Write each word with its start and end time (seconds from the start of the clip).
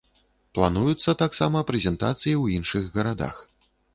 Плануюцца 0.59 1.15
таксама 1.23 1.61
прэзентацыі 1.69 2.33
ў 2.43 2.57
іншых 2.57 2.83
гарадах. 2.99 3.35